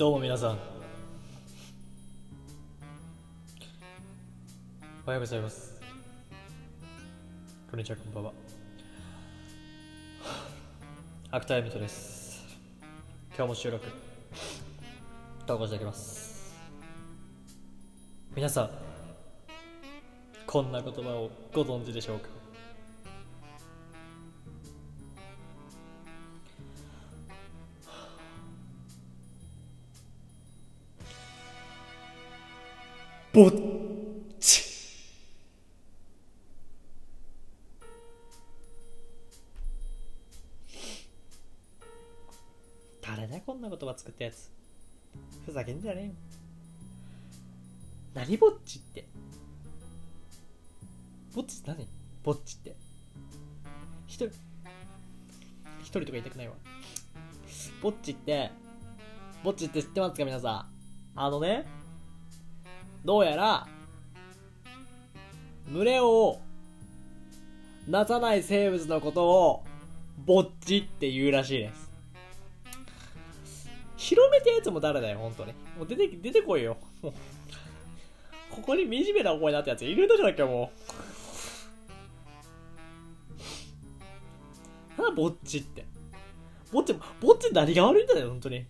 [0.00, 0.58] どうも皆さん。
[5.04, 5.78] おはようございます。
[7.70, 8.32] こんにちはこんばんは。
[11.30, 12.46] アクターエミトです。
[13.36, 13.86] 今日も収録。
[15.44, 16.54] 投稿していきます。
[18.34, 18.70] 皆さん
[20.46, 22.39] こんな言葉をご存知でしょうか？
[33.32, 33.52] ぼっ
[34.40, 34.64] ち。
[43.00, 44.50] 誰だこんな言葉作ったやつ。
[45.46, 46.12] ふざけんじゃねえよ。
[48.14, 49.06] 何ぼっちって？
[51.32, 51.86] ぼっちって何？
[52.24, 52.74] ぼっちって。
[54.08, 54.26] 一人
[55.80, 56.54] 一人とか言いたくないわ。
[57.80, 58.50] ぼっちって
[59.44, 60.66] ぼっちって知ってますか皆さ
[61.14, 61.20] ん？
[61.20, 61.64] あのね
[63.04, 63.66] どうやら
[65.72, 66.40] 群れを
[67.88, 69.64] なさない生物のことを
[70.18, 71.90] ぼっちって言うらしいです。
[73.96, 76.76] 広めたやつも誰だよ本当にもう出て出てこいよ。
[77.02, 77.12] もう。
[78.50, 80.72] ここに惨めな思いになったやついるんだじゃなきゃも。
[84.98, 85.86] うなんだぼっちって。
[86.72, 88.66] ぼっちぼっち何が悪いんだよ本当に。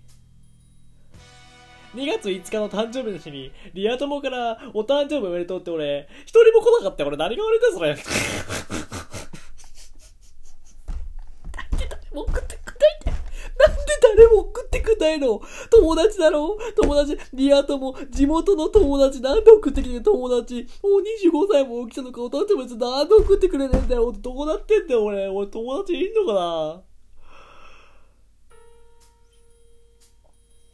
[1.95, 7.09] 2月5日の誕生日の日に、リア友からお誕生日おめでとうって俺、一人も来なかったよ。
[7.09, 7.89] 俺何が悪いんだ、それ。
[7.89, 7.97] なん
[11.77, 13.17] で誰も送ってくないんだよ。
[13.59, 16.57] なんで誰も送ってくんないの友達だろ？
[16.81, 20.69] 友達、リア友、地元の友達、なんで送ってきてる友達。
[20.85, 24.13] もう25歳も起きたのか、お誕生日なんで送ってくれねえんだよ。
[24.13, 25.27] どうなってんだよ、俺。
[25.29, 26.83] 俺友達いんのかな？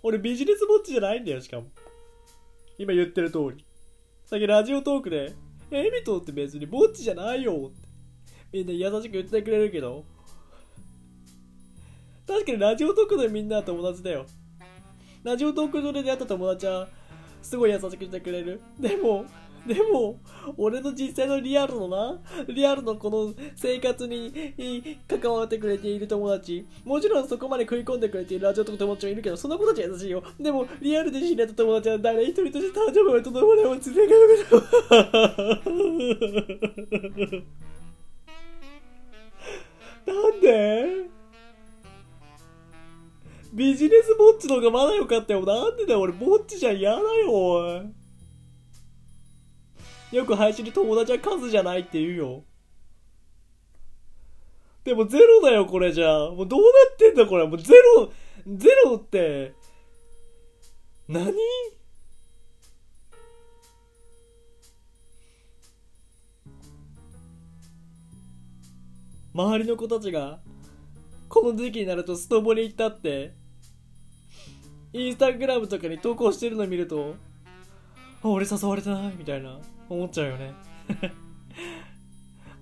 [0.03, 1.67] 俺ビジネスぼっちじゃないんだよ、しかも。
[2.79, 3.65] 今言ってる通り。
[4.25, 5.35] さっきラジオトークで、
[5.71, 7.87] エミトって別にぼっちじゃないよって。
[8.53, 10.05] みんな優しく言ってくれるけど。
[12.27, 14.27] 確かにラジオトークでみんな友達だよ。
[15.23, 16.89] ラジオトーク上で出会った友達は、
[17.43, 18.61] すごい優しくしてくれる。
[18.79, 19.25] でも、
[19.69, 20.21] でも、
[20.57, 24.33] 俺の実際のリアルのな、リアルのこの生活に
[25.09, 30.23] 関わってくれている友達、もちろんそこまで食い込んでくれているラジオとか友達もいるけど、その子たちは優しいよ。
[30.39, 33.93] でも、リアルで知り合った友達は誰一人として誕生日をとどまれを連れて
[40.07, 41.17] なんで？
[43.53, 45.43] ビジネスぼっちの方がまだよかったよ。
[45.47, 47.56] なんでだよ、俺ぼっちじゃ嫌だよ、おい。
[50.17, 52.45] よく配信で友達は数じゃないって言うよ。
[54.83, 56.31] でもゼロだよ、これじゃあ。
[56.31, 57.47] もうどうなってんだ、これ。
[57.47, 58.11] もうゼロ、
[58.47, 59.53] ゼロって、
[61.07, 61.35] 何？
[69.35, 70.39] 周りの子たちが、
[71.29, 73.35] この時期になるとストボに行ったって、
[74.95, 77.17] インスタグラムとかに投稿してるの見ると、
[78.23, 80.55] あ俺誘われてないみたいな思っちゃうよね。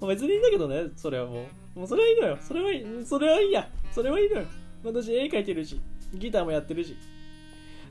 [0.06, 1.46] 別にいいんだけどねそれはも
[1.76, 1.78] う。
[1.78, 2.38] もうそれはいいのよ。
[2.40, 3.68] それはいいそれはいいや。
[3.90, 4.46] それはいいのよ。
[4.84, 5.80] 私絵描いてるし
[6.14, 6.96] ギターもやってるし。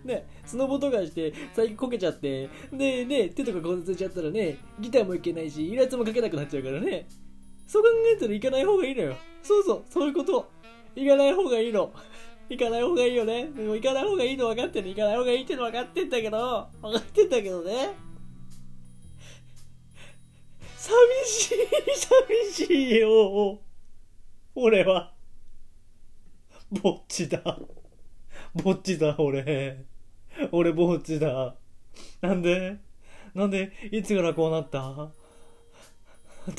[0.03, 7.07] ねスノボとかして最近こけちゃってでね手とか骨折しちゃったらねギターもいけないしイラつも描けなくなっちゃうからね。
[7.67, 9.15] そう考えたら行かない方がいいのよ。
[9.41, 10.50] そうそうそういうこと。
[10.95, 11.91] 行かない方がいいの。
[12.50, 13.50] 行かない方がいいよね。
[13.55, 14.89] でも行かない方がいいの分かってる。
[14.89, 17.89] 行かない方がいいっての分かってんだけど、分かってんだけどね。
[20.83, 20.91] 寂
[21.25, 21.57] しい、
[22.51, 23.57] 寂しいよ。
[24.53, 25.13] 俺は。
[26.81, 27.41] ぼっちだ。
[28.53, 29.85] ぼっちだ、俺。
[30.51, 31.56] 俺ぼっちだ。
[32.19, 32.75] なんで？
[33.33, 35.09] なんで、いつからこうなった？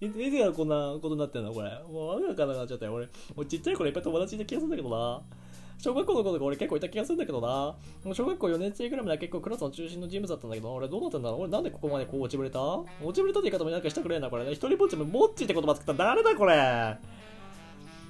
[0.00, 1.52] いついつからこんなことになってんの？
[1.52, 1.70] これ。
[1.90, 2.94] もうわけわかんなくなっちゃったよ。
[2.94, 5.22] 俺、俺ちっちゃい頃いっぱい友達いた気がするんだけどな。
[5.78, 7.76] 小学校の頃とか俺結構いた気がするんだけどな。
[8.04, 11.40] もう小学校4年生ぐらいまでは結構クラスの中心の人物だったんだけど、俺どうなったんだろう？
[11.42, 12.60] 俺なんでここまでこう落ちぶれた？
[12.60, 14.52] 落ちぶれたって言い方もなんかしたくれんな、これね。
[14.52, 16.96] 一人ぼっちもぼっちって言葉作った誰だこれ？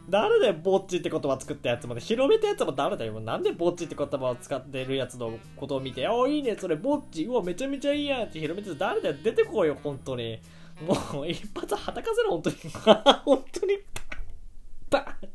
[0.08, 3.19] 誰でぼっちって言葉作ったやつまで広めたやつも誰だよ。
[3.20, 9.14] なんでぼっちって言葉を使ってるやつのことを見て、おいいね、それぼっち、うわ、めちゃめちゃいいやんって広めて誰だよ。
[9.22, 10.38] 出てこいよ、本当に。
[10.87, 12.56] もう一発はたかせろ、本当に。
[13.25, 13.78] 本 当に。
[14.90, 15.31] バーン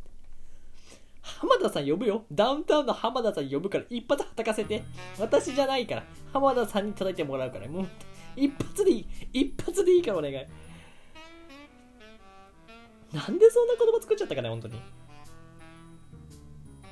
[1.21, 2.25] 浜田さん呼ぶよ。
[2.31, 4.83] ダウンタウンの浜田さん呼ぶから一発はたかせて。
[5.18, 6.04] 私じゃないから。
[6.33, 7.68] 浜田さんに叩いてもらうから。
[7.68, 7.88] もう、
[8.36, 9.07] 一発でいい。
[9.33, 10.33] 一発でいいからお願い。
[13.13, 14.80] なんでそんな言葉作っちゃったかね、本当に。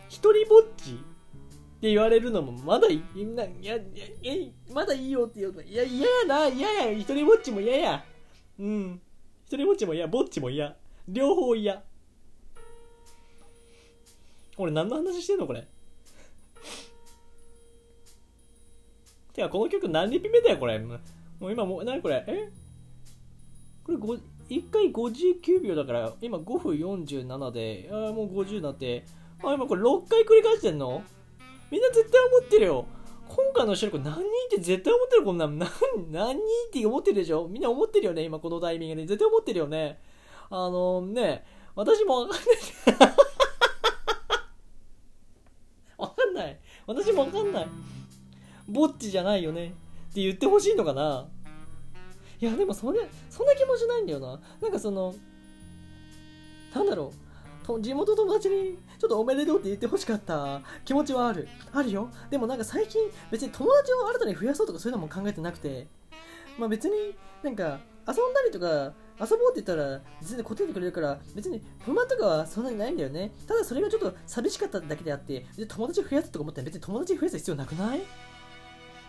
[0.09, 3.83] 一人ぼっちって言われるのもまだいいないやい
[4.23, 8.03] やいまだいいよって言うのいや嫌やな嫌や一人ぼっちも嫌や
[8.59, 8.99] うん
[9.45, 10.75] 一人ぼっちも嫌ぼっちも嫌
[11.07, 11.83] 両方嫌
[14.57, 15.67] 俺何の話してんのこれ。
[19.33, 20.79] てかこの曲何リピ目だよこれ。
[20.79, 20.95] も
[21.41, 22.23] う今もう何これ。
[22.27, 22.49] え？
[23.83, 24.19] これ5、
[24.49, 29.05] 1回59秒だから今5分47であもう50になって。
[29.43, 31.03] あ今これ6回繰り返してんの？
[31.69, 32.85] みんな絶対思ってるよ。
[33.29, 35.69] 今回の収録何人って絶対思ってるこんなん何
[36.11, 36.39] 何人っ
[36.71, 37.47] て思ってるでしょ？
[37.47, 39.05] みんな思ってるよね今このタイミングで。
[39.05, 39.99] 絶対思ってるよね。
[40.49, 41.45] あのーね
[41.75, 42.45] 私もわかんな
[43.05, 43.13] い
[45.97, 47.67] わかんない私もわかんない。
[48.67, 49.67] ぼっちじゃないよね。
[49.67, 51.27] って言ってほしいのかな。
[52.39, 52.99] いやでもそれ
[53.29, 54.39] そんな気もしないんだよな。
[54.61, 55.13] なんかその
[56.73, 57.11] なんだろ
[57.67, 57.81] う。
[57.81, 60.61] 地元友達にちょっとおめでとうって言ってほしかった。
[60.85, 61.49] 気持ちはある。
[61.73, 62.09] あるよ。
[62.29, 65.87] でもなんか最近別に友達を新たに増やそうとかそういうのも考えてなくて。
[66.57, 67.13] まあ別に
[67.43, 73.31] なんか遊んだりとか遊ぼうって言ったら全然答えてくれるから別に不満とかはそんなにないんだよね。
[73.47, 78.01] ただそれがちょっと寂しかっただけであって友達増やすとか思ったら別に友達増やす必要なくない？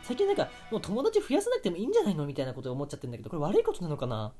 [0.02, 2.24] 最近なんかもう友達増やさなくてもいいんじゃないの？
[2.24, 4.32] みたいなことを思っちゃってるんだけどこれ悪いことなのかな？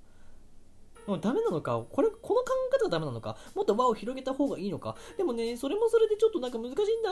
[1.07, 1.83] もうダメなのか？
[1.91, 3.37] これこの考え方がダメなのか？
[3.55, 4.97] もっと輪を広げた方がいいのか？
[5.19, 7.11] でもねそれもそれでちょっとなんか難しいんだ。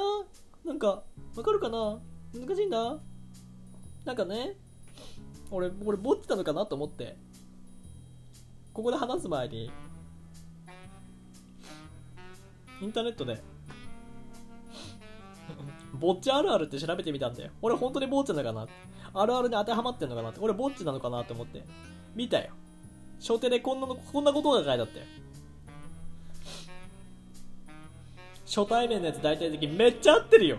[0.64, 1.02] なんか
[1.36, 1.98] わかるかな？
[2.34, 2.96] 難しいんだ。
[4.06, 4.56] なんかね
[5.50, 6.64] 俺俺ぼっちなのかな？
[6.64, 7.18] と思って。
[8.76, 9.72] ここで話す前に
[12.82, 13.40] インターネットで
[15.94, 17.52] ぼっちあるあるって調べてみたんだよ。
[17.62, 18.66] 俺本当にぼっちなのかな？
[19.14, 20.40] あるあるに当てはまってんのかなって。
[20.42, 21.64] 俺ぼっちなのかなって思って。
[22.14, 22.50] 見たよ。
[23.18, 25.06] 初手でこんなの、こんなことが書いてあったよ。
[28.44, 30.58] 初対面のやつ大体的めっちゃ合ってるよ。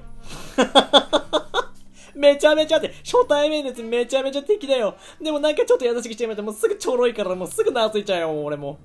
[2.37, 4.95] めちゃめちゃって、初対面ですめちゃめちゃ敵だよ。
[5.19, 8.77] でもなんかちょっと優しくしてみて、もうすぐちょろいからもうすぐ懐いちゃうよ、俺も。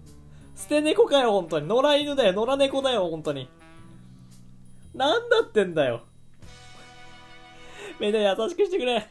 [0.56, 1.68] 捨て猫かよ、本当に。
[1.68, 3.50] 野良犬だよ、野良猫だよ、本当に。
[4.94, 6.02] なんだってんだよ。
[8.00, 9.06] みんな優しくしてくれ。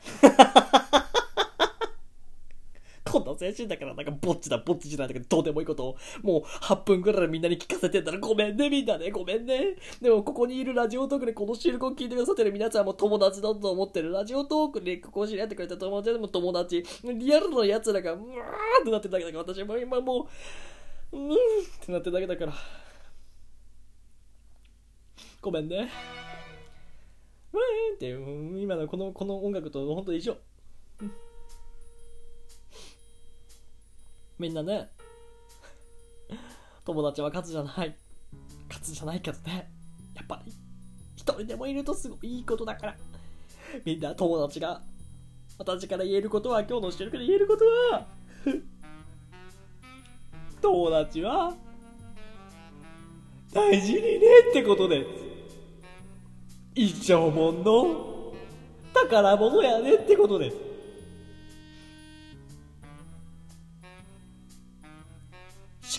[3.42, 9.76] 精神だからなんかぼっちだぼっちじゃないとかどうでもいいことをもう8分くらいみんなに聞かせてんだらごめんねみんなねごめんね。
[10.00, 20.28] でもここにいるラジオトークでこの収録を聞いてくださってる皆さんも友達だと思ってるラジオトークでここ知り合ってくれた友達でも友達リアルの奴らがうわーってなってるだけだから私も今も
[21.12, 21.36] ううーんっ
[21.84, 22.54] てなってるだけだから
[25.42, 25.90] ごめんね。
[27.54, 27.60] うー
[27.94, 30.38] んって今のこのこの音楽と本当一緒。
[34.42, 34.90] みんなね、
[36.84, 37.96] 友達は数じゃない。
[38.68, 39.72] 数じゃないけどね、
[40.16, 40.52] やっぱり、
[41.16, 42.98] 一人でもいるとすごいいいことだから。
[43.86, 44.82] みんな友達が、
[45.60, 48.08] 私から言えることは、今日の収録で言えることは、
[50.60, 51.54] 友達は、
[53.54, 54.20] 大事にね
[54.50, 55.10] ってことです。
[56.74, 58.34] 一生もんの
[58.92, 60.71] 宝物やねってことです。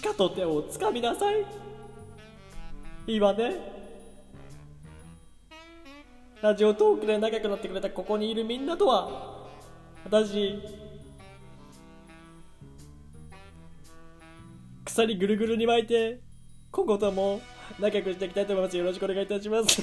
[0.02, 1.46] かと手をつかみなさい。
[3.06, 3.54] いいわね。
[6.42, 9.48] ラジオトークで仲良くなってくれたここにいるみんなとは、
[10.04, 10.60] 私、
[14.84, 16.20] 鎖ぐるぐるに巻いて、
[16.72, 17.40] 今後とも
[17.78, 18.76] 仲良くしていきたいと思います。
[18.76, 19.82] よろしくお願いいたします。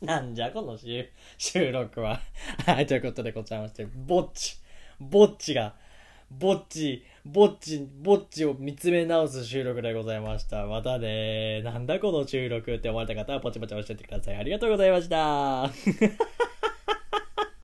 [0.00, 2.22] なんじゃこの収収録は。
[2.64, 4.58] はい、ということでございまして、ぼっち、
[4.98, 5.74] ぼっちが、
[6.30, 10.66] ぼっち、ぼっち、ぼっちを見つめ直す収録でございました。
[10.66, 14.36] またねなんだこの収録って思われた方はぽちぽち教えてください。
[14.36, 15.70] ありがとうございました。